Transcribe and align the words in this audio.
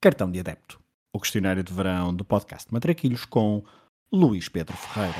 Cartão 0.00 0.30
de 0.30 0.38
Adepto, 0.38 0.80
o 1.12 1.18
questionário 1.18 1.64
de 1.64 1.72
verão 1.72 2.14
do 2.14 2.24
podcast 2.24 2.72
Matraquilhos 2.72 3.24
com 3.24 3.64
Luís 4.12 4.48
Pedro 4.48 4.76
Ferreira. 4.76 5.16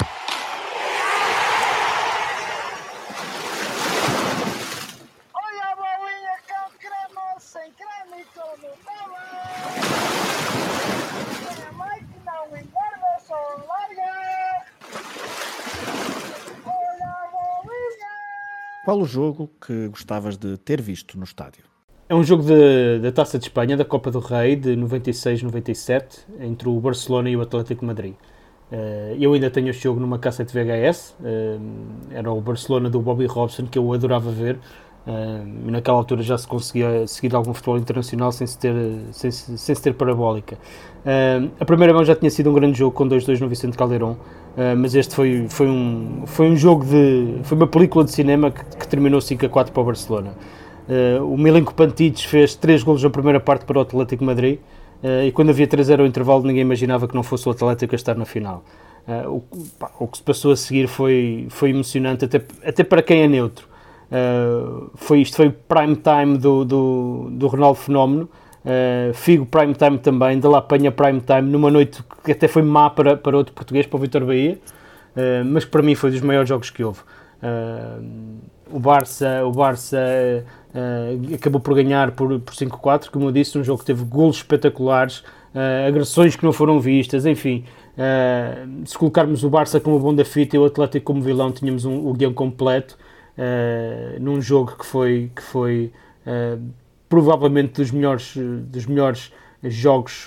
Olha 5.35 5.65
a 5.65 5.75
bolinha 5.75 6.39
com 6.47 6.71
creme, 6.79 7.41
sem 7.41 7.73
creme 7.73 8.25
com 8.33 8.57
Nutella. 8.57 9.25
Minha 11.57 11.73
mãe 11.73 11.99
que 12.07 12.25
não 12.25 12.47
engorda, 12.57 13.19
só 13.27 13.35
larga. 13.67 14.65
Olha 16.65 17.09
a 17.09 17.31
bolinha. 17.33 18.85
Qual 18.85 19.01
o 19.01 19.07
jogo 19.07 19.49
que 19.61 19.89
gostavas 19.89 20.37
de 20.39 20.57
ter 20.57 20.81
visto 20.81 21.19
no 21.19 21.25
estádio? 21.25 21.65
É 22.09 22.15
um 22.15 22.23
jogo 22.25 22.43
da 23.03 23.13
Taça 23.13 23.39
de 23.39 23.45
Espanha, 23.45 23.77
da 23.77 23.85
Copa 23.85 24.11
do 24.11 24.19
Rei, 24.19 24.57
de 24.57 24.75
96-97, 24.77 26.21
entre 26.41 26.69
o 26.69 26.81
Barcelona 26.81 27.29
e 27.29 27.37
o 27.37 27.43
Atlético 27.43 27.85
Madrid. 27.85 28.15
Eh, 28.73 29.17
eu 29.21 29.33
ainda 29.35 29.51
tenho 29.51 29.69
este 29.69 29.83
jogo 29.85 30.01
numa 30.01 30.19
cassete 30.19 30.53
VHS, 30.55 31.15
eh, 31.23 31.59
era 32.13 32.33
o 32.33 32.41
Barcelona 32.41 32.89
do 32.89 33.01
Bobby 33.01 33.27
Robson, 33.27 33.67
que 33.67 33.79
eu 33.79 33.93
adorava 33.93 34.31
ver, 34.31 34.59
e 35.67 35.71
naquela 35.71 35.97
altura 35.97 36.21
já 36.23 36.37
se 36.37 36.47
conseguia 36.47 37.07
seguir 37.07 37.35
algum 37.35 37.55
futebol 37.55 37.79
internacional 37.79 38.31
sem 38.31 38.47
se 38.47 38.59
ter, 38.59 38.75
sem, 39.11 39.31
se- 39.31 39.57
sem 39.57 39.75
se 39.75 39.83
ter 39.83 39.95
parabólica. 39.95 40.59
Eh, 41.05 41.49
a 41.61 41.65
primeira 41.65 41.93
mão 41.95 42.05
já 42.05 42.15
tinha 42.15 42.31
sido 42.31 42.51
um 42.51 42.55
grande 42.55 42.79
jogo 42.79 42.95
com 42.95 43.07
2-2 43.09 43.41
no 43.41 43.49
Vicente 43.49 43.77
Caldeirão, 43.77 44.17
eh, 44.57 44.75
mas 44.75 44.95
este 44.95 45.15
foi, 45.15 45.47
foi, 45.49 45.67
um, 45.67 46.23
foi 46.27 46.49
um 46.51 46.57
jogo 46.57 46.85
de. 46.85 47.39
foi 47.43 47.57
uma 47.57 47.67
película 47.67 48.05
de 48.05 48.13
cinema 48.13 48.51
que, 48.51 48.65
que 48.77 48.89
terminou 48.89 49.21
5-4 49.21 49.71
para 49.73 49.81
o 49.83 49.85
Barcelona. 49.85 50.33
Uh, 50.89 51.23
o 51.23 51.37
Milenko 51.37 51.75
Pantic 51.75 52.27
fez 52.27 52.55
3 52.55 52.83
golos 52.83 53.03
na 53.03 53.11
primeira 53.11 53.39
parte 53.39 53.67
para 53.67 53.79
o 53.79 53.83
Atlético 53.83 54.25
Madrid 54.25 54.59
uh, 55.03 55.23
e 55.27 55.31
quando 55.33 55.51
havia 55.51 55.67
3-0 55.67 56.01
ao 56.01 56.07
intervalo 56.07 56.43
ninguém 56.43 56.63
imaginava 56.63 57.07
que 57.07 57.15
não 57.15 57.23
fosse 57.23 57.47
o 57.47 57.53
Atlético 57.53 57.95
a 57.95 57.97
estar 57.97 58.15
na 58.15 58.25
final. 58.25 58.65
Uh, 59.07 59.37
o, 59.37 59.43
pá, 59.79 59.91
o 59.99 60.07
que 60.07 60.19
se 60.19 60.23
passou 60.23 60.53
a 60.53 60.57
seguir 60.57 60.87
foi, 60.87 61.47
foi 61.51 61.71
emocionante, 61.71 62.25
até, 62.25 62.43
até 62.65 62.85
para 62.85 63.03
quem 63.03 63.23
é 63.23 63.29
neutro. 63.29 63.69
Uh, 64.09 64.91
foi 64.95 65.21
isto, 65.21 65.37
foi 65.37 65.51
prime 65.51 65.97
time 65.97 66.39
do, 66.39 66.65
do, 66.65 67.29
do 67.31 67.47
Ronaldo 67.47 67.79
Fenómeno, 67.79 68.29
uh, 68.65 69.13
Figo 69.13 69.45
prime 69.45 69.75
time 69.75 69.99
também, 69.99 70.41
de 70.41 70.47
La 70.47 70.63
Penha 70.63 70.91
prime 70.91 71.21
time, 71.21 71.43
numa 71.43 71.71
noite 71.71 72.03
que 72.25 72.33
até 72.33 72.49
foi 72.49 72.63
má 72.63 72.89
para, 72.89 73.17
para 73.17 73.37
outro 73.37 73.53
português, 73.53 73.87
para 73.87 73.97
o 73.97 74.01
Vitor 74.01 74.25
Bahia, 74.25 74.59
uh, 75.15 75.45
mas 75.45 75.67
para 75.67 75.83
mim 75.83 75.95
foi 75.95 76.11
dos 76.11 76.23
maiores 76.23 76.49
jogos 76.49 76.71
que 76.71 76.83
houve. 76.83 77.01
O 78.71 78.81
Barça, 78.81 79.45
o 79.45 79.53
Barça 79.53 80.45
uh, 80.75 81.35
acabou 81.35 81.61
por 81.61 81.75
ganhar 81.75 82.13
por, 82.13 82.39
por 82.41 82.55
5-4, 82.55 83.11
como 83.11 83.27
eu 83.27 83.33
disse, 83.33 83.59
um 83.59 83.65
jogo 83.65 83.81
que 83.81 83.87
teve 83.87 84.05
golos 84.05 84.37
espetaculares, 84.37 85.19
uh, 85.55 85.89
agressões 85.89 86.37
que 86.37 86.45
não 86.45 86.53
foram 86.53 86.81
vistas, 86.81 87.27
enfim. 87.27 87.65
Uh, 87.95 88.87
se 88.87 88.97
colocarmos 88.97 89.43
o 89.45 89.51
Barça 89.51 89.81
como 89.81 89.99
bom 89.99 90.15
da 90.15 90.25
fita 90.25 90.57
e 90.57 90.59
o 90.59 90.65
Atlético 90.65 91.07
como 91.07 91.23
vilão, 91.23 91.51
tínhamos 91.51 91.85
um, 91.85 92.07
o 92.09 92.13
guião 92.13 92.33
completo 92.33 92.97
num 94.21 94.41
jogo 94.43 94.77
que 94.77 94.85
foi, 94.85 95.31
que 95.33 95.41
foi 95.41 95.93
provavelmente 97.09 97.75
dos 97.75 97.93
melhores, 97.93 98.35
dos 98.37 98.85
melhores 98.85 99.33
jogos 99.63 100.27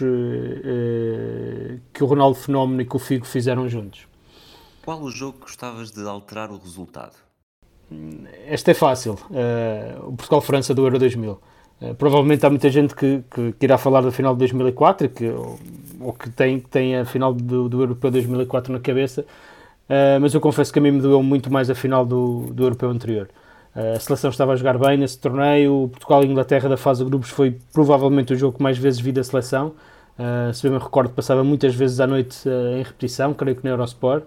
que 1.92 2.02
o 2.02 2.08
Ronaldo 2.08 2.38
Fenómeno 2.38 2.82
e 2.82 2.86
que 2.86 2.96
o 2.96 3.00
Figo 3.00 3.26
fizeram 3.26 3.68
juntos. 3.68 4.08
Qual 4.86 5.02
o 5.02 5.12
jogo 5.12 5.40
que 5.40 5.42
gostavas 5.42 5.92
de 5.92 6.08
alterar 6.08 6.52
o 6.52 6.58
resultado? 6.58 7.18
Esta 8.48 8.72
é 8.72 8.74
fácil. 8.74 9.18
Uh, 9.30 10.08
o 10.08 10.14
Portugal-França 10.14 10.74
do 10.74 10.84
Euro 10.84 10.98
2000. 10.98 11.32
Uh, 11.82 11.96
provavelmente 11.96 12.46
há 12.46 12.50
muita 12.50 12.70
gente 12.70 12.96
que, 12.96 13.24
que, 13.30 13.52
que, 13.54 13.66
irá 13.66 13.78
falar 13.78 14.02
da 14.02 14.12
final 14.12 14.34
de 14.34 14.40
2004 14.40 15.10
que, 15.10 15.28
ou, 15.30 15.60
ou 16.00 16.14
que 16.14 16.30
tem, 16.30 16.60
tem 16.60 16.98
a 16.98 17.06
final 17.06 17.34
do, 17.34 17.68
do 17.68 17.82
Europeu 17.82 18.12
2004 18.12 18.72
na 18.72 18.80
cabeça, 18.80 19.22
uh, 19.22 20.20
mas 20.22 20.34
eu 20.34 20.40
confesso 20.40 20.72
que 20.72 20.80
a 20.80 20.82
mim 20.82 20.92
me 20.92 21.02
doeu 21.02 21.22
muito 21.24 21.52
mais 21.52 21.70
a 21.70 21.76
final 21.76 22.06
do, 22.06 22.48
do 22.54 22.64
Europeu 22.64 22.90
anterior. 22.90 23.30
a 23.74 24.00
seleção 24.00 24.30
estava 24.30 24.54
a 24.54 24.56
jogar 24.56 24.78
bem 24.78 24.98
nesse 24.98 25.20
torneio. 25.20 25.90
Portugal 25.92 26.24
Inglaterra 26.24 26.70
da 26.70 26.78
fase 26.78 27.04
de 27.04 27.10
grupos 27.10 27.30
foi 27.30 27.58
provavelmente 27.74 28.34
o 28.34 28.36
jogo 28.36 28.58
que 28.58 28.64
mais 28.64 28.78
vezes 28.78 29.00
vi 29.00 29.12
da 29.12 29.24
seleção. 29.24 29.74
se 30.54 30.64
bem 30.64 30.72
me 30.72 30.78
recordo, 30.78 31.10
passava 31.10 31.44
muitas 31.44 31.74
vezes 31.74 32.00
à 32.00 32.08
noite 32.08 32.48
em 32.78 32.84
repetição, 32.84 33.34
creio 33.34 33.56
que 33.56 33.64
na 33.64 33.72
Eurosport. 33.72 34.24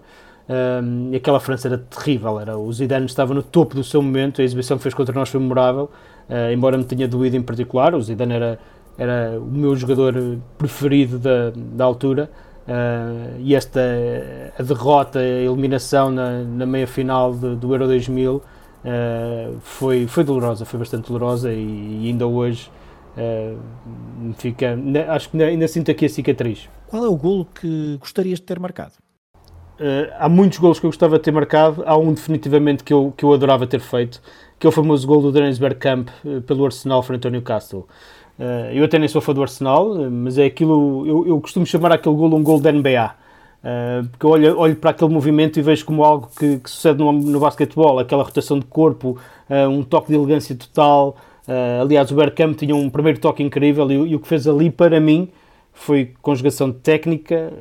Um, 0.47 1.11
e 1.11 1.15
aquela 1.15 1.39
França 1.39 1.67
era 1.67 1.77
terrível, 1.77 2.39
era, 2.39 2.55
o 2.55 2.71
Zidane 2.71 3.07
estava 3.07 3.33
no 3.33 3.41
topo 3.41 3.73
do 3.73 3.83
seu 3.83 3.99
momento, 4.01 4.41
a 4.41 4.43
exibição 4.43 4.77
que 4.77 4.83
fez 4.83 4.93
contra 4.93 5.13
nós 5.13 5.29
foi 5.29 5.39
memorável, 5.39 5.89
uh, 6.29 6.53
embora 6.53 6.77
me 6.77 6.83
tenha 6.83 7.07
doído 7.07 7.35
em 7.35 7.41
particular, 7.41 7.95
o 7.95 8.01
Zidane 8.01 8.33
era, 8.33 8.59
era 8.95 9.39
o 9.39 9.45
meu 9.45 9.75
jogador 9.75 10.13
preferido 10.55 11.17
da, 11.17 11.51
da 11.55 11.83
altura, 11.83 12.29
uh, 12.67 13.39
e 13.39 13.55
esta 13.55 13.81
a 14.57 14.61
derrota, 14.61 15.17
a 15.17 15.23
eliminação 15.23 16.11
na, 16.11 16.43
na 16.43 16.65
meia 16.67 16.85
final 16.85 17.33
de, 17.33 17.55
do 17.55 17.73
Euro 17.73 17.87
2000 17.87 18.35
uh, 18.35 18.41
foi, 19.61 20.05
foi 20.05 20.23
dolorosa, 20.23 20.63
foi 20.63 20.77
bastante 20.77 21.07
dolorosa 21.07 21.51
e, 21.51 22.03
e 22.03 22.07
ainda 22.07 22.27
hoje 22.27 22.69
fica, 24.37 24.77
acho 25.07 25.29
que 25.29 25.37
ainda, 25.37 25.45
ainda 25.49 25.67
sinto 25.69 25.89
aqui 25.89 26.05
a 26.05 26.09
cicatriz. 26.09 26.67
Qual 26.85 27.05
é 27.05 27.07
o 27.07 27.15
golo 27.15 27.45
que 27.45 27.95
gostarias 27.97 28.39
de 28.39 28.45
ter 28.45 28.59
marcado? 28.59 29.04
Uh, 29.75 30.07
há 30.17 30.29
muitos 30.29 30.57
golos 30.57 30.79
que 30.79 30.85
eu 30.85 30.89
gostava 30.89 31.17
de 31.17 31.23
ter 31.23 31.31
marcado, 31.31 31.83
há 31.85 31.97
um 31.97 32.13
definitivamente 32.13 32.81
que 32.81 32.93
eu, 32.93 33.13
que 33.15 33.25
eu 33.25 33.33
adorava 33.33 33.67
ter 33.67 33.81
feito, 33.81 34.21
que 34.57 34.65
é 34.65 34.69
o 34.69 34.71
famoso 34.71 35.05
gol 35.05 35.21
do 35.21 35.33
Dennis 35.33 35.57
Bergkamp 35.57 36.07
uh, 36.23 36.41
pelo 36.41 36.65
Arsenal 36.65 37.03
frente 37.03 37.27
ao 37.27 37.31
Newcastle. 37.31 37.85
Uh, 38.39 38.71
eu 38.71 38.85
até 38.85 38.97
nem 38.97 39.09
sou 39.09 39.21
fã 39.21 39.33
do 39.33 39.41
Arsenal, 39.41 40.09
mas 40.09 40.37
é 40.37 40.45
aquilo, 40.45 41.05
eu, 41.05 41.27
eu 41.27 41.41
costumo 41.41 41.65
chamar 41.65 41.91
aquele 41.91 42.15
gol 42.15 42.33
um 42.33 42.43
gol 42.43 42.59
da 42.59 42.71
NBA, 42.71 43.15
porque 44.11 44.25
eu 44.25 44.29
olho, 44.29 44.59
olho 44.59 44.75
para 44.75 44.91
aquele 44.91 45.11
movimento 45.11 45.57
e 45.57 45.61
vejo 45.61 45.83
como 45.85 46.03
algo 46.03 46.29
que, 46.37 46.59
que 46.59 46.69
sucede 46.69 46.99
no, 46.99 47.11
no 47.11 47.39
basquetebol, 47.39 47.97
aquela 47.97 48.23
rotação 48.23 48.59
de 48.59 48.65
corpo, 48.65 49.17
um 49.71 49.81
toque 49.81 50.09
de 50.09 50.13
elegância 50.13 50.55
total. 50.55 51.17
aliás, 51.81 52.11
o 52.11 52.15
Bergkamp 52.15 52.55
tinha 52.55 52.75
um 52.75 52.91
primeiro 52.91 53.19
toque 53.19 53.41
incrível 53.41 53.89
e, 53.89 54.11
e 54.11 54.15
o 54.15 54.19
que 54.19 54.27
fez 54.27 54.47
ali 54.47 54.69
para 54.69 54.99
mim 54.99 55.29
foi 55.73 56.13
conjugação 56.21 56.69
de 56.69 56.77
técnica, 56.77 57.51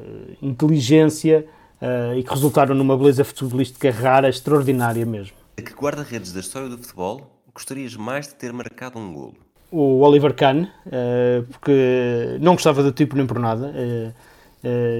inteligência, 0.42 1.46
Uh, 1.84 2.18
e 2.18 2.22
que 2.22 2.30
resultaram 2.30 2.74
numa 2.74 2.96
beleza 2.96 3.22
futebolística 3.24 3.90
rara, 3.90 4.30
extraordinária 4.30 5.04
mesmo. 5.04 5.36
A 5.58 5.60
que 5.60 5.74
guarda-redes 5.74 6.32
da 6.32 6.40
história 6.40 6.66
do 6.66 6.78
futebol 6.78 7.30
gostarias 7.54 7.94
mais 7.94 8.28
de 8.28 8.34
ter 8.36 8.54
marcado 8.54 8.98
um 8.98 9.12
golo? 9.12 9.34
O 9.70 10.00
Oliver 10.00 10.32
Kahn, 10.34 10.62
uh, 10.62 11.44
porque 11.50 12.38
não 12.40 12.54
gostava 12.54 12.82
do 12.82 12.90
tipo 12.90 13.14
nem 13.14 13.26
por 13.26 13.38
nada. 13.38 13.66
Uh, 13.66 14.14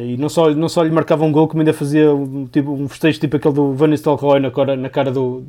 e 0.07 0.17
não 0.19 0.29
só, 0.29 0.51
não 0.51 0.69
só 0.69 0.83
lhe 0.83 0.91
marcava 0.91 1.25
um 1.25 1.33
gol, 1.33 1.49
como 1.49 1.63
ainda 1.63 1.73
fazia 1.73 2.15
um, 2.15 2.47
tipo, 2.47 2.71
um 2.71 2.87
festejo 2.87 3.19
tipo 3.19 3.39
aquele 3.39 3.55
do 3.55 3.73
Van 3.73 3.89
Nistelrooy 3.89 4.39
na 4.39 4.51
cara, 4.51 4.77
na 4.77 4.91
cara 4.91 5.11
do, 5.11 5.43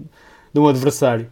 de 0.54 0.60
um 0.60 0.70
adversário. 0.70 1.30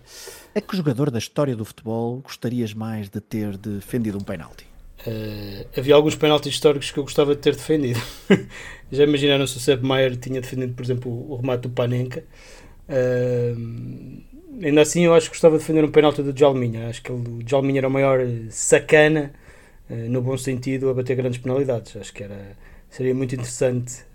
A 0.53 0.59
que 0.59 0.75
jogador 0.75 1.09
da 1.09 1.17
história 1.17 1.55
do 1.55 1.63
futebol 1.63 2.19
gostarias 2.19 2.73
mais 2.73 3.09
de 3.09 3.21
ter 3.21 3.55
defendido 3.57 4.17
um 4.17 4.21
penalti? 4.21 4.72
Uh, 5.05 5.67
havia 5.77 5.95
alguns 5.95 6.15
penaltis 6.15 6.53
históricos 6.53 6.89
que 6.89 6.97
eu 6.97 7.03
gostava 7.03 7.35
de 7.35 7.41
ter 7.41 7.53
defendido. 7.55 8.01
Já 8.91 9.03
imaginaram 9.03 9.45
se 9.45 9.57
o 9.57 9.59
Sepp 9.59 9.83
Maier 9.83 10.15
tinha 10.15 10.39
defendido, 10.39 10.73
por 10.73 10.83
exemplo, 10.83 11.11
o, 11.11 11.35
remate 11.35 11.63
do 11.63 11.69
Panenka. 11.69 12.23
Uh, 12.87 14.21
ainda 14.63 14.81
assim, 14.81 15.03
eu 15.03 15.13
acho 15.13 15.27
que 15.27 15.35
gostava 15.35 15.57
de 15.57 15.61
defender 15.61 15.83
um 15.83 15.91
penalti 15.91 16.21
do 16.21 16.37
Jalminha. 16.37 16.87
Acho 16.87 17.01
que 17.01 17.11
ele, 17.11 17.27
o 17.27 17.39
Jalminha 17.45 17.81
era 17.81 17.87
o 17.87 17.91
maior 17.91 18.19
sacana, 18.49 19.33
uh, 19.89 19.93
no 19.93 20.21
bom 20.21 20.37
sentido, 20.37 20.89
a 20.89 20.93
bater 20.93 21.15
grandes 21.17 21.39
penalidades. 21.39 21.97
Acho 21.97 22.13
que 22.13 22.23
era, 22.23 22.55
seria 22.89 23.13
muito 23.13 23.35
interessante 23.35 24.05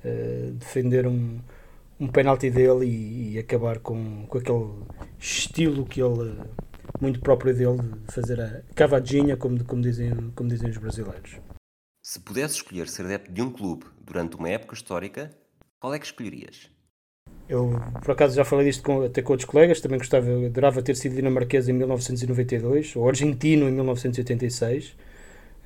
defender 0.55 1.07
um, 1.07 1.39
um 2.01 2.07
penalti 2.07 2.49
dele 2.51 2.87
e, 2.87 3.35
e, 3.35 3.39
acabar 3.39 3.79
com, 3.79 4.25
com 4.27 4.39
aquele 4.39 4.71
estilo 5.19 5.85
que 5.85 6.01
ele 6.01 6.35
muito 7.01 7.21
próprio 7.21 7.55
dele 7.55 7.79
de 8.07 8.13
fazer 8.13 8.41
a 8.41 8.63
cavadinha, 8.75 9.37
como, 9.37 9.63
como, 9.65 9.83
dizem, 9.83 10.31
como 10.35 10.49
dizem 10.49 10.71
os 10.71 10.77
brasileiros. 10.77 11.39
Se 12.03 12.21
pudesse 12.21 12.55
escolher 12.55 12.89
ser 12.89 13.05
adepto 13.05 13.33
de 13.33 13.43
um 13.43 13.51
clube 13.51 13.87
durante 14.01 14.37
uma 14.37 14.49
época 14.49 14.75
histórica, 14.75 15.31
qual 15.79 15.95
é 15.95 15.99
que 15.99 16.07
escolherias? 16.07 16.71
Eu, 17.49 17.81
por 18.03 18.13
acaso, 18.13 18.37
já 18.37 18.45
falei 18.45 18.67
disto 18.67 18.83
com, 18.83 19.03
até 19.03 19.23
com 19.23 19.33
outros 19.33 19.49
colegas, 19.49 19.81
também 19.81 19.99
gostava, 19.99 20.27
adorava 20.47 20.83
ter 20.83 20.97
sido 20.97 21.15
dinamarquês 21.15 21.69
em 21.69 21.73
1992, 21.73 22.95
ou 22.97 23.09
argentino 23.09 23.69
em 23.69 23.73
1986. 23.73 24.95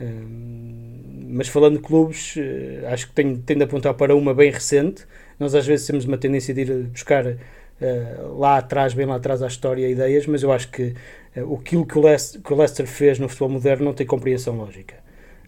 Um, 0.01 1.29
mas 1.31 1.49
falando 1.49 1.77
de 1.77 1.83
clubes, 1.83 2.37
uh, 2.37 2.87
acho 2.93 3.09
que 3.09 3.15
tenho, 3.15 3.37
de 3.37 3.63
apontar 3.63 3.95
para 3.95 4.15
uma 4.15 4.35
bem 4.35 4.51
recente. 4.51 5.07
Nós 5.39 5.55
às 5.55 5.67
vezes 5.67 5.87
temos 5.87 6.05
uma 6.05 6.19
tendência 6.19 6.55
de 6.55 6.61
ir 6.63 6.85
buscar 6.85 7.37
Uh, 7.81 8.39
lá 8.39 8.59
atrás, 8.59 8.95
bem 8.95 9.07
lá 9.07 9.17
atrás 9.17 9.43
à 9.43 9.49
história 9.49 9.89
e 9.89 9.91
ideias, 9.91 10.25
mas 10.25 10.45
eu 10.45 10.53
acho 10.53 10.71
que 10.71 10.95
aquilo 11.41 11.87
que 11.87 11.99
o, 11.99 12.03
Leicester, 12.03 12.41
que 12.41 12.53
o 12.53 12.57
Leicester 12.57 12.87
fez 12.87 13.19
no 13.19 13.29
futebol 13.29 13.51
moderno 13.51 13.87
não 13.87 13.95
tem 13.95 14.07
compreensão 14.07 14.57
lógica. 14.57 14.97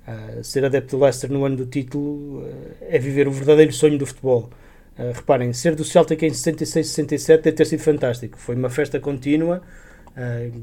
Uh, 0.07 0.45
ser 0.45 0.65
adepto 0.65 0.97
do 0.97 1.03
Leicester 1.03 1.31
no 1.31 1.45
ano 1.45 1.57
do 1.57 1.67
título 1.67 2.47
é 2.81 2.99
viver 2.99 3.27
o 3.27 3.31
verdadeiro 3.31 3.73
sonho 3.73 3.99
do 3.99 4.07
futebol. 4.07 4.51
reparem, 5.15 5.53
ser 5.53 5.75
do 5.75 5.85
Celtic 5.85 6.23
em 6.23 6.31
66, 6.31 6.87
67 6.89 7.43
deve 7.43 7.57
ter 7.57 7.65
sido 7.65 7.81
fantástico. 7.81 8.39
Foi 8.39 8.55
uma 8.55 8.71
festa 8.71 9.01
contínua, 9.01 9.63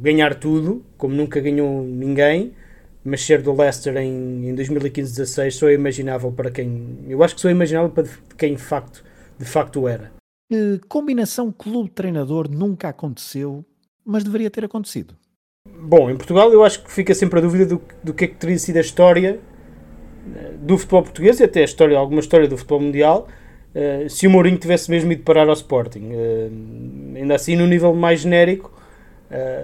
ganhar 0.01 0.35
tudo, 0.35 0.85
como 0.97 1.15
nunca 1.15 1.39
ganhou 1.39 1.83
ninguém, 1.83 2.53
mas 3.03 3.21
ser 3.25 3.41
do 3.41 3.53
Leicester 3.53 3.97
em, 3.97 4.49
em 4.49 4.55
2015-16 4.55 5.51
só 5.51 5.69
é 5.69 5.73
imaginável 5.73 6.31
para 6.31 6.51
quem. 6.51 6.99
Eu 7.07 7.23
acho 7.23 7.35
que 7.35 7.41
só 7.41 7.49
é 7.49 7.51
imaginável 7.51 7.89
para 7.89 8.05
quem 8.37 8.55
de 8.55 8.61
facto, 8.61 9.03
de 9.37 9.45
facto 9.45 9.87
era. 9.87 10.11
Combinação 10.87 11.51
clube-treinador 11.51 12.49
nunca 12.49 12.89
aconteceu, 12.89 13.65
mas 14.05 14.23
deveria 14.23 14.49
ter 14.49 14.65
acontecido. 14.65 15.15
Bom, 15.67 16.09
em 16.09 16.15
Portugal 16.15 16.51
eu 16.51 16.63
acho 16.63 16.83
que 16.83 16.91
fica 16.91 17.13
sempre 17.13 17.39
a 17.39 17.41
dúvida 17.41 17.65
do, 17.65 17.81
do 18.03 18.13
que 18.13 18.25
é 18.25 18.27
que 18.27 18.35
teria 18.35 18.57
sido 18.57 18.77
a 18.77 18.81
história 18.81 19.39
eh, 20.35 20.53
do 20.59 20.77
futebol 20.77 21.03
português 21.03 21.39
e 21.39 21.43
até 21.43 21.61
a 21.61 21.65
história, 21.65 21.97
alguma 21.97 22.19
história 22.19 22.47
do 22.47 22.57
futebol 22.57 22.81
mundial 22.81 23.27
uh, 23.75 24.09
se 24.09 24.27
o 24.27 24.29
Mourinho 24.29 24.57
tivesse 24.57 24.89
mesmo 24.89 25.11
ido 25.11 25.23
parar 25.23 25.47
ao 25.47 25.53
Sporting. 25.53 26.11
Uh, 26.11 27.17
ainda 27.17 27.35
assim, 27.35 27.55
no 27.55 27.67
nível 27.67 27.93
mais 27.93 28.21
genérico, 28.21 28.71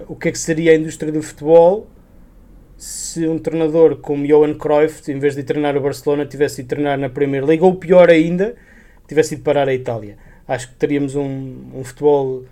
o 0.08 0.16
que 0.16 0.30
é 0.30 0.32
que 0.32 0.38
seria 0.38 0.72
a 0.72 0.74
indústria 0.74 1.12
do 1.12 1.20
futebol 1.22 1.86
se 2.78 3.26
um 3.26 3.38
treinador 3.38 3.96
como 3.96 4.26
Johan 4.26 4.54
Cruyff, 4.54 5.10
em 5.10 5.18
vez 5.18 5.34
de 5.34 5.42
treinar 5.42 5.76
o 5.76 5.80
Barcelona, 5.80 6.24
tivesse 6.24 6.60
ido 6.60 6.68
treinar 6.68 6.96
na 6.96 7.10
Premier 7.10 7.44
League, 7.44 7.62
ou 7.62 7.74
pior 7.74 8.08
ainda, 8.08 8.54
tivesse 9.06 9.34
ido 9.34 9.42
parar 9.42 9.68
a 9.68 9.74
Itália. 9.74 10.16
Acho 10.46 10.68
que 10.68 10.76
teríamos 10.76 11.16
um, 11.16 11.56
um 11.74 11.82
futebol 11.82 12.44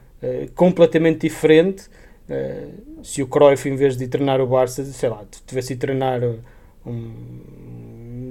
completamente 0.54 1.20
diferente 1.20 1.88
Uh, 2.28 3.04
se 3.04 3.22
o 3.22 3.28
Cruyff, 3.28 3.68
em 3.68 3.76
vez 3.76 3.96
de 3.96 4.08
treinar 4.08 4.40
o 4.40 4.46
Barça, 4.48 4.84
sei 4.84 5.08
lá, 5.08 5.24
tivesse 5.46 5.74
de 5.74 5.80
treinar 5.80 6.20
um, 6.84 7.12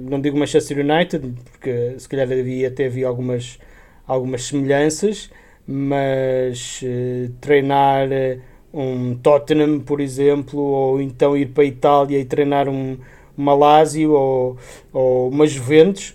não 0.08 0.20
digo 0.20 0.38
Manchester 0.38 0.78
United, 0.78 1.34
porque 1.50 1.98
se 1.98 2.06
calhar 2.06 2.30
havia, 2.30 2.68
até 2.68 2.86
havia 2.86 3.08
algumas, 3.08 3.58
algumas 4.06 4.44
semelhanças, 4.44 5.30
mas 5.66 6.82
uh, 6.82 7.32
treinar 7.40 8.08
uh, 8.08 8.40
um 8.78 9.14
Tottenham, 9.16 9.80
por 9.80 10.00
exemplo, 10.02 10.60
ou 10.60 11.00
então 11.00 11.34
ir 11.34 11.46
para 11.46 11.62
a 11.62 11.66
Itália 11.66 12.18
e 12.18 12.24
treinar 12.26 12.68
um, 12.68 12.98
uma 13.36 13.54
Lazio 13.54 14.12
ou, 14.12 14.58
ou 14.92 15.30
uma 15.30 15.46
Juventus, 15.46 16.14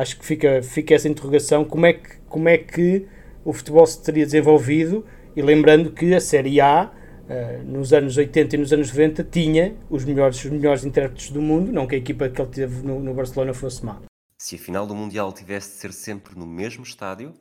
acho 0.00 0.18
que 0.18 0.24
fica, 0.24 0.62
fica 0.62 0.94
essa 0.94 1.06
interrogação, 1.06 1.62
como 1.62 1.84
é 1.84 1.92
que, 1.92 2.08
como 2.26 2.48
é 2.48 2.56
que 2.56 3.04
o 3.48 3.52
futebol 3.54 3.86
se 3.86 4.02
teria 4.02 4.26
desenvolvido, 4.26 5.06
e 5.34 5.40
lembrando 5.40 5.90
que 5.90 6.14
a 6.14 6.20
Série 6.20 6.60
A 6.60 6.92
Uh, 7.28 7.62
nos 7.62 7.92
anos 7.92 8.16
80 8.16 8.56
e 8.56 8.58
nos 8.58 8.72
anos 8.72 8.88
90 8.88 9.22
tinha 9.22 9.76
os 9.90 10.02
melhores, 10.02 10.42
os 10.42 10.50
melhores 10.50 10.82
intérpretes 10.82 11.30
do 11.30 11.42
mundo, 11.42 11.70
não 11.70 11.86
que 11.86 11.94
a 11.94 11.98
equipa 11.98 12.26
que 12.26 12.40
ele 12.40 12.48
teve 12.48 12.82
no, 12.82 13.00
no 13.00 13.12
Barcelona 13.12 13.52
fosse 13.52 13.84
má. 13.84 14.00
Se 14.38 14.56
a 14.56 14.58
final 14.58 14.86
do 14.86 14.94
Mundial 14.94 15.30
tivesse 15.30 15.72
de 15.72 15.74
ser 15.74 15.92
sempre 15.92 16.34
no 16.34 16.46
mesmo 16.46 16.84
estádio, 16.84 17.34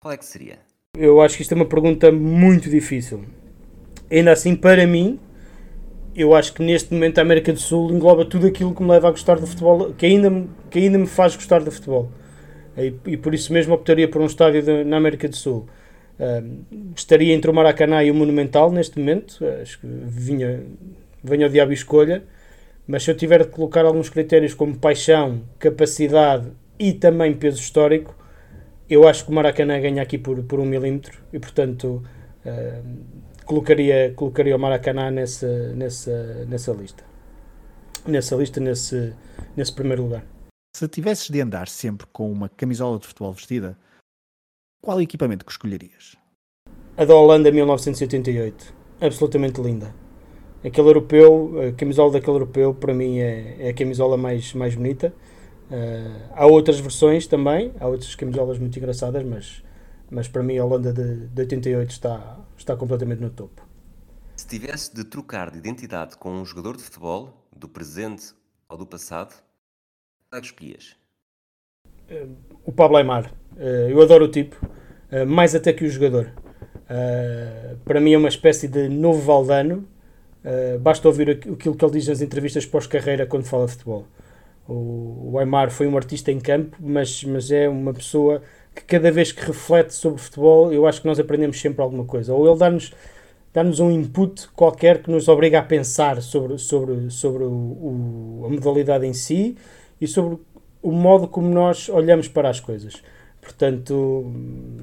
qual 0.00 0.14
é 0.14 0.16
que 0.16 0.24
seria? 0.24 0.60
Eu 0.96 1.20
acho 1.20 1.36
que 1.36 1.42
isto 1.42 1.52
é 1.52 1.54
uma 1.54 1.66
pergunta 1.66 2.10
muito 2.10 2.70
difícil. 2.70 3.26
Ainda 4.10 4.32
assim, 4.32 4.56
para 4.56 4.86
mim, 4.86 5.20
eu 6.16 6.34
acho 6.34 6.54
que 6.54 6.62
neste 6.62 6.94
momento 6.94 7.18
a 7.18 7.20
América 7.20 7.52
do 7.52 7.60
Sul 7.60 7.92
engloba 7.92 8.24
tudo 8.24 8.46
aquilo 8.46 8.74
que 8.74 8.82
me 8.82 8.88
leva 8.88 9.08
a 9.08 9.10
gostar 9.10 9.38
do 9.38 9.46
futebol, 9.46 9.92
que 9.92 10.06
ainda, 10.06 10.48
que 10.70 10.78
ainda 10.78 10.96
me 10.96 11.06
faz 11.06 11.36
gostar 11.36 11.60
do 11.62 11.70
futebol. 11.70 12.10
E, 12.84 12.94
e 13.06 13.16
por 13.16 13.34
isso 13.34 13.52
mesmo 13.52 13.74
optaria 13.74 14.08
por 14.08 14.20
um 14.20 14.26
estádio 14.26 14.62
de, 14.62 14.84
na 14.84 14.96
América 14.96 15.28
do 15.28 15.36
Sul. 15.36 15.66
Uh, 16.18 16.92
estaria 16.94 17.32
entre 17.34 17.50
o 17.50 17.54
Maracanã 17.54 18.02
e 18.02 18.10
o 18.10 18.14
Monumental 18.14 18.70
neste 18.70 18.98
momento. 18.98 19.44
Acho 19.62 19.80
que 19.80 19.86
vinha, 19.86 20.62
venha 21.22 21.46
o 21.46 21.50
diabo 21.50 21.72
escolha. 21.72 22.22
Mas 22.86 23.04
se 23.04 23.10
eu 23.10 23.16
tiver 23.16 23.44
de 23.44 23.48
colocar 23.48 23.84
alguns 23.84 24.08
critérios 24.08 24.52
como 24.52 24.76
paixão, 24.76 25.42
capacidade 25.58 26.48
e 26.78 26.92
também 26.92 27.32
peso 27.34 27.60
histórico, 27.60 28.14
eu 28.88 29.06
acho 29.06 29.24
que 29.24 29.30
o 29.30 29.34
Maracanã 29.34 29.80
ganha 29.80 30.02
aqui 30.02 30.18
por, 30.18 30.42
por 30.42 30.58
um 30.58 30.64
milímetro 30.64 31.20
e, 31.32 31.38
portanto, 31.38 32.02
uh, 32.44 32.82
colocaria, 33.44 34.12
colocaria 34.16 34.56
o 34.56 34.58
Maracanã 34.58 35.10
nessa, 35.10 35.72
nessa, 35.74 36.44
nessa 36.48 36.72
lista. 36.72 37.04
Nessa 38.06 38.34
lista, 38.34 38.60
nesse, 38.60 39.12
nesse 39.56 39.72
primeiro 39.72 40.02
lugar. 40.02 40.24
Se 40.72 40.88
tivesses 40.88 41.28
de 41.28 41.40
andar 41.40 41.68
sempre 41.68 42.06
com 42.12 42.30
uma 42.30 42.48
camisola 42.48 42.98
de 42.98 43.06
futebol 43.06 43.32
vestida, 43.32 43.76
qual 44.80 45.00
equipamento 45.00 45.44
que 45.44 45.50
escolherias? 45.50 46.16
A 46.96 47.04
da 47.04 47.14
Holanda 47.14 47.50
1988. 47.50 48.74
Absolutamente 49.00 49.60
linda. 49.60 49.94
Aquele 50.64 50.88
europeu, 50.88 51.52
a 51.68 51.72
camisola 51.72 52.12
daquele 52.12 52.36
europeu, 52.36 52.74
para 52.74 52.94
mim 52.94 53.18
é, 53.18 53.66
é 53.66 53.68
a 53.70 53.74
camisola 53.74 54.16
mais, 54.16 54.54
mais 54.54 54.74
bonita. 54.74 55.14
Uh, 55.70 56.28
há 56.34 56.46
outras 56.46 56.78
versões 56.80 57.26
também, 57.26 57.72
há 57.80 57.86
outras 57.86 58.14
camisolas 58.14 58.58
muito 58.58 58.78
engraçadas, 58.78 59.24
mas, 59.24 59.62
mas 60.10 60.28
para 60.28 60.42
mim 60.42 60.58
a 60.58 60.64
Holanda 60.64 60.92
de, 60.92 61.28
de 61.28 61.40
88 61.42 61.90
está, 61.90 62.38
está 62.56 62.76
completamente 62.76 63.20
no 63.20 63.30
topo. 63.30 63.66
Se 64.36 64.46
tivesse 64.46 64.94
de 64.94 65.04
trocar 65.04 65.50
de 65.50 65.58
identidade 65.58 66.16
com 66.16 66.32
um 66.32 66.44
jogador 66.44 66.76
de 66.76 66.82
futebol, 66.82 67.46
do 67.54 67.68
presente 67.68 68.34
ou 68.68 68.76
do 68.76 68.86
passado, 68.86 69.34
que 70.38 70.46
escolhias? 70.46 70.96
Uh, 72.10 72.36
o 72.64 72.70
Pablo 72.72 72.96
Aymar. 72.96 73.32
Uh, 73.56 73.90
eu 73.90 74.00
adoro 74.00 74.26
o 74.26 74.28
tipo, 74.28 74.56
uh, 74.64 75.26
mais 75.26 75.54
até 75.54 75.72
que 75.72 75.84
o 75.84 75.90
jogador. 75.90 76.30
Uh, 76.88 77.76
para 77.84 78.00
mim 78.00 78.12
é 78.12 78.18
uma 78.18 78.28
espécie 78.28 78.68
de 78.68 78.88
novo 78.88 79.20
Valdano. 79.20 79.88
basta 80.80 81.06
ouvir 81.08 81.30
aquilo 81.30 81.56
que 81.56 81.84
ele 81.84 81.92
diz 81.92 82.08
nas 82.08 82.20
entrevistas 82.20 82.64
pós-carreira 82.64 83.26
quando 83.26 83.44
fala 83.44 83.66
de 83.66 83.72
futebol. 83.72 84.06
O 84.68 85.36
Aymar 85.38 85.70
foi 85.70 85.88
um 85.88 85.96
artista 85.96 86.30
em 86.30 86.38
campo, 86.38 86.76
mas, 86.78 87.24
mas 87.24 87.50
é 87.50 87.68
uma 87.68 87.92
pessoa 87.92 88.40
que 88.72 88.84
cada 88.84 89.10
vez 89.10 89.32
que 89.32 89.44
reflete 89.44 89.92
sobre 89.92 90.20
futebol, 90.20 90.72
eu 90.72 90.86
acho 90.86 91.00
que 91.00 91.08
nós 91.08 91.18
aprendemos 91.18 91.60
sempre 91.60 91.82
alguma 91.82 92.04
coisa. 92.04 92.32
Ou 92.32 92.48
ele 92.48 92.56
dá-nos 92.56 92.92
dá-nos 93.52 93.80
um 93.80 93.90
input 93.90 94.48
qualquer 94.50 95.02
que 95.02 95.10
nos 95.10 95.26
obriga 95.26 95.58
a 95.58 95.62
pensar 95.62 96.22
sobre, 96.22 96.56
sobre, 96.56 97.10
sobre 97.10 97.42
o, 97.42 97.48
o, 97.50 98.42
a 98.46 98.48
modalidade 98.48 99.04
em 99.04 99.12
si 99.12 99.56
e 100.00 100.06
sobre 100.06 100.38
o 100.82 100.92
modo 100.92 101.28
como 101.28 101.48
nós 101.48 101.88
olhamos 101.88 102.28
para 102.28 102.48
as 102.48 102.60
coisas. 102.60 103.02
Portanto, 103.40 104.32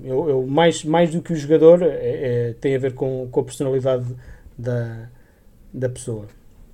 eu, 0.04 0.30
eu 0.30 0.48
mais, 0.48 0.84
mais 0.84 1.12
do 1.12 1.22
que 1.22 1.32
o 1.32 1.36
jogador, 1.36 1.84
é, 1.84 2.50
é, 2.50 2.54
tem 2.60 2.76
a 2.76 2.80
ver 2.80 2.94
com, 2.94 3.28
com 3.32 3.40
a 3.40 3.44
personalidade 3.44 4.06
da, 4.58 5.10
da 5.74 5.90
pessoa. 5.90 6.28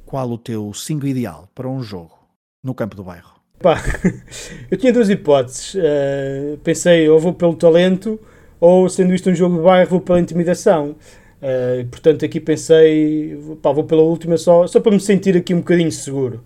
Qual 0.06 0.30
o 0.30 0.38
teu 0.38 0.74
5 0.74 1.06
ideal 1.08 1.50
para 1.54 1.68
um 1.68 1.82
jogo 1.82 2.18
no 2.64 2.74
campo 2.74 2.96
do 2.96 3.04
bairro? 3.04 3.34
Pá, 3.60 3.82
eu 4.72 4.78
tinha 4.78 4.94
duas 4.94 5.10
hipóteses. 5.10 5.76
Uh, 5.76 6.58
pensei, 6.64 7.08
ou 7.10 7.20
vou 7.20 7.34
pelo 7.34 7.56
talento, 7.56 8.20
ou 8.60 8.88
sendo 8.88 9.14
isto 9.14 9.30
um 9.30 9.36
jogo 9.36 9.58
de 9.58 9.64
bairro, 9.64 9.90
vou 9.90 10.02
pela 10.02 10.20
intimidação. 10.20 10.96
Uh, 11.42 11.86
portanto, 11.90 12.24
aqui 12.24 12.40
pensei, 12.40 13.38
pá, 13.62 13.72
vou 13.72 13.84
pela 13.84 14.02
última 14.02 14.38
só, 14.38 14.66
só 14.68 14.80
para 14.80 14.92
me 14.92 15.00
sentir 15.00 15.36
aqui 15.36 15.54
um 15.54 15.60
bocadinho 15.60 15.92
seguro. 15.92 16.44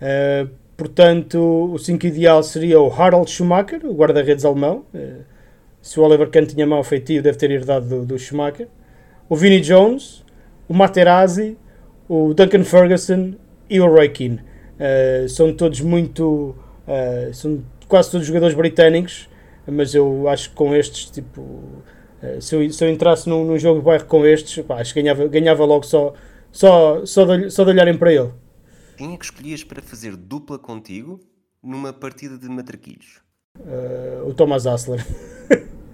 Uh, 0.00 0.48
Portanto, 0.76 1.38
o 1.72 1.78
5 1.78 2.06
ideal 2.06 2.42
seria 2.42 2.80
o 2.80 2.92
Harald 2.92 3.30
Schumacher, 3.30 3.80
o 3.84 3.94
guarda-redes 3.94 4.44
alemão. 4.44 4.84
Eh, 4.94 5.20
se 5.80 5.98
o 5.98 6.02
Oliver 6.02 6.28
Kahn 6.28 6.44
tinha 6.44 6.66
mau 6.66 6.82
feitio, 6.84 7.22
deve 7.22 7.38
ter 7.38 7.50
herdado 7.50 7.86
do, 7.86 8.04
do 8.04 8.18
Schumacher. 8.18 8.68
O 9.28 9.36
Vinnie 9.36 9.60
Jones, 9.60 10.24
o 10.68 10.74
Materazzi, 10.74 11.56
o 12.08 12.34
Duncan 12.34 12.64
Ferguson 12.64 13.34
e 13.70 13.80
o 13.80 13.86
Roy 13.86 14.08
Keane. 14.08 14.40
Uh, 14.76 15.28
são 15.28 15.52
todos 15.52 15.80
muito. 15.80 16.54
Uh, 16.86 17.32
são 17.32 17.62
quase 17.88 18.10
todos 18.10 18.26
jogadores 18.26 18.54
britânicos, 18.54 19.28
mas 19.66 19.94
eu 19.94 20.28
acho 20.28 20.50
que 20.50 20.56
com 20.56 20.74
estes, 20.74 21.10
tipo. 21.10 21.40
Uh, 21.40 22.40
se, 22.40 22.54
eu, 22.54 22.70
se 22.70 22.84
eu 22.84 22.90
entrasse 22.90 23.28
num, 23.28 23.44
num 23.44 23.58
jogo 23.58 23.80
de 23.80 23.86
bairro 23.86 24.04
com 24.04 24.26
estes, 24.26 24.64
pá, 24.64 24.80
acho 24.80 24.92
que 24.92 25.00
ganhava, 25.00 25.26
ganhava 25.28 25.64
logo 25.64 25.84
só, 25.84 26.12
só, 26.52 27.04
só, 27.04 27.24
de, 27.24 27.50
só 27.50 27.64
de 27.64 27.70
olharem 27.70 27.96
para 27.96 28.12
ele. 28.12 28.30
Quem 28.96 29.12
é 29.12 29.16
que 29.18 29.26
escolhias 29.26 29.62
para 29.62 29.82
fazer 29.82 30.16
dupla 30.16 30.58
contigo 30.58 31.20
numa 31.62 31.92
partida 31.92 32.38
de 32.38 32.48
matraquilhos? 32.48 33.20
Uh, 33.58 34.26
o 34.26 34.32
Thomas 34.32 34.66
Assler. 34.66 35.04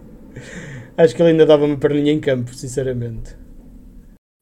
Acho 0.96 1.16
que 1.16 1.20
ele 1.20 1.30
ainda 1.32 1.44
dava 1.44 1.64
uma 1.64 1.76
perninha 1.76 2.12
em 2.12 2.20
campo, 2.20 2.54
sinceramente. 2.54 3.36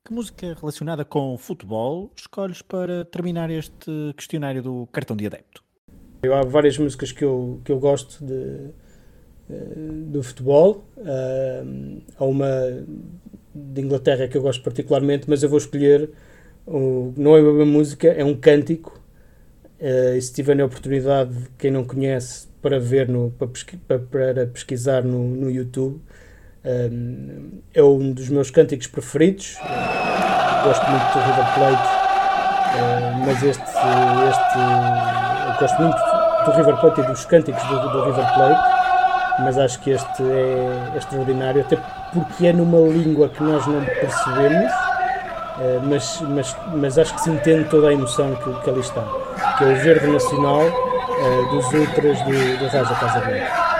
Que 0.06 0.12
música 0.12 0.54
relacionada 0.60 1.06
com 1.06 1.38
futebol 1.38 2.12
escolhes 2.14 2.60
para 2.60 3.06
terminar 3.06 3.50
este 3.50 4.12
questionário 4.14 4.62
do 4.62 4.86
cartão 4.92 5.16
de 5.16 5.26
adepto? 5.26 5.64
Eu, 6.22 6.34
há 6.34 6.42
várias 6.42 6.76
músicas 6.76 7.12
que 7.12 7.24
eu, 7.24 7.62
que 7.64 7.72
eu 7.72 7.78
gosto 7.78 8.22
de, 8.22 8.34
uh, 9.48 10.04
do 10.06 10.22
futebol. 10.22 10.84
Uh, 10.98 12.02
há 12.18 12.24
uma 12.26 12.50
de 13.54 13.80
Inglaterra 13.80 14.28
que 14.28 14.36
eu 14.36 14.42
gosto 14.42 14.62
particularmente, 14.62 15.30
mas 15.30 15.42
eu 15.42 15.48
vou 15.48 15.58
escolher 15.58 16.10
o, 16.70 17.12
não 17.16 17.36
é 17.36 17.40
uma 17.40 17.66
música, 17.66 18.08
é 18.08 18.24
um 18.24 18.34
cântico. 18.34 18.98
Uh, 19.80 20.16
e 20.16 20.22
se 20.22 20.32
tiverem 20.32 20.62
a 20.62 20.66
oportunidade, 20.66 21.34
quem 21.58 21.70
não 21.70 21.84
conhece, 21.84 22.46
para 22.62 22.78
ver, 22.78 23.08
no, 23.08 23.30
para, 23.30 23.48
pesqui, 23.48 23.76
para, 23.76 23.98
para 23.98 24.46
pesquisar 24.46 25.02
no, 25.02 25.26
no 25.26 25.50
YouTube, 25.50 26.00
um, 26.62 27.60
eh, 27.72 27.80
é 27.80 27.82
um 27.82 28.12
dos 28.12 28.28
meus 28.28 28.50
cânticos 28.50 28.86
preferidos. 28.86 29.56
Uh, 29.56 30.64
gosto 30.64 30.86
muito 30.90 31.04
do 31.12 31.18
River 31.20 31.54
Plate, 31.54 31.88
uh, 32.76 33.24
mas 33.24 33.42
este, 33.42 33.62
este 33.62 34.58
eu 35.48 35.58
gosto 35.58 35.82
muito 35.82 35.96
do 36.44 36.50
River 36.52 36.80
Plate 36.80 37.00
e 37.00 37.04
dos 37.04 37.24
cânticos 37.24 37.62
do, 37.62 37.88
do 37.88 38.04
River 38.04 38.34
Plate, 38.34 39.42
mas 39.42 39.56
acho 39.56 39.80
que 39.80 39.90
este 39.90 40.22
é 40.22 40.98
extraordinário, 40.98 41.62
até 41.62 41.76
porque 42.12 42.46
é 42.46 42.52
numa 42.52 42.80
língua 42.92 43.30
que 43.30 43.42
nós 43.42 43.66
não 43.66 43.82
percebemos 43.82 44.89
mas, 45.82 46.20
mas, 46.22 46.56
mas 46.74 46.98
acho 46.98 47.14
que 47.14 47.20
se 47.20 47.30
entende 47.30 47.68
toda 47.68 47.88
a 47.88 47.92
emoção 47.92 48.34
que, 48.36 48.52
que 48.62 48.70
ali 48.70 48.80
está, 48.80 49.02
que 49.58 49.64
é 49.64 49.66
o 49.66 49.76
verde 49.76 50.06
nacional 50.06 50.62
uh, 50.62 51.50
dos 51.50 51.72
ultras 51.72 52.18
do, 52.22 52.58
do 52.58 52.66
Raja 52.66 52.94
Casablanca. 52.94 53.79